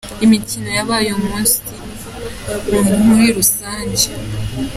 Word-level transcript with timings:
Imikino 0.25 0.69
yabaye 0.77 1.05
uyu 1.07 1.23
munsi 1.25 1.67
muri 3.07 3.25
rusange. 3.37 4.05